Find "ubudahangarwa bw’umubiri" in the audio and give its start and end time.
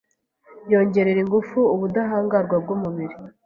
1.75-3.15